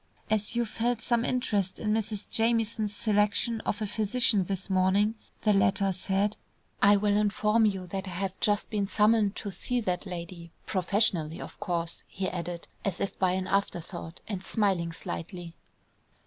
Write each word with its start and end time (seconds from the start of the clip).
"As 0.31 0.55
you 0.55 0.65
felt 0.65 0.99
some 0.99 1.23
interest 1.23 1.79
in 1.79 1.93
Mrs. 1.93 2.27
Jamieson's 2.27 2.95
selection 2.95 3.61
of 3.67 3.83
a 3.83 3.85
physician 3.85 4.45
this 4.45 4.67
morning," 4.67 5.13
the 5.43 5.53
latter 5.53 5.93
said, 5.93 6.37
"I 6.81 6.95
will 6.97 7.15
inform 7.15 7.67
you 7.67 7.85
that 7.85 8.07
I 8.07 8.15
have 8.15 8.39
just 8.39 8.71
been 8.71 8.87
summoned 8.87 9.35
to 9.35 9.51
see 9.51 9.79
that 9.81 10.07
lady, 10.07 10.53
professionally, 10.65 11.39
of 11.39 11.59
course," 11.59 12.01
he 12.07 12.27
added, 12.27 12.67
as 12.83 12.99
if 12.99 13.19
by 13.19 13.33
an 13.33 13.45
afterthought, 13.45 14.21
and 14.27 14.43
smiling 14.43 14.91
slightly. 14.91 15.53